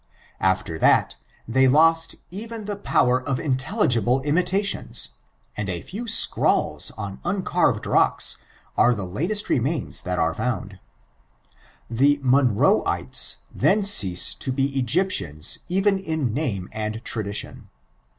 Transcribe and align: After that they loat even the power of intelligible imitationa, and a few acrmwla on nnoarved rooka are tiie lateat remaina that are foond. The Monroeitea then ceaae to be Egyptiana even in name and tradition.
After 0.39 0.79
that 0.79 1.17
they 1.47 1.67
loat 1.67 2.15
even 2.31 2.65
the 2.65 2.75
power 2.75 3.21
of 3.21 3.39
intelligible 3.39 4.19
imitationa, 4.23 5.09
and 5.55 5.69
a 5.69 5.81
few 5.83 6.05
acrmwla 6.05 6.91
on 6.97 7.17
nnoarved 7.17 7.83
rooka 7.85 8.35
are 8.75 8.95
tiie 8.95 9.13
lateat 9.13 9.45
remaina 9.45 10.01
that 10.01 10.17
are 10.17 10.33
foond. 10.33 10.79
The 11.87 12.17
Monroeitea 12.17 13.35
then 13.53 13.83
ceaae 13.83 14.39
to 14.39 14.51
be 14.51 14.71
Egyptiana 14.83 15.59
even 15.69 15.99
in 15.99 16.33
name 16.33 16.67
and 16.71 17.05
tradition. 17.05 17.69